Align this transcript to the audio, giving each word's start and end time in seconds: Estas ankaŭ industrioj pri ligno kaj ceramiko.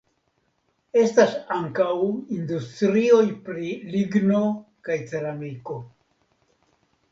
Estas 1.01 1.35
ankaŭ 1.55 1.89
industrioj 2.37 3.21
pri 3.51 3.75
ligno 3.99 4.43
kaj 4.89 4.99
ceramiko. 5.15 5.81